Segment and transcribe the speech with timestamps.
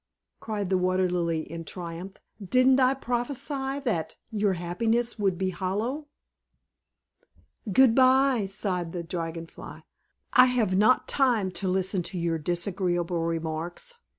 [0.39, 2.15] cried the Water Lily in triumph.
[2.43, 6.07] "Didn't I prophesy that your happiness would be hollow?"
[7.71, 9.83] "Good bye," sighed the Dragon Fly.
[10.33, 13.99] "I have not time to listen to your disagreeable remarks.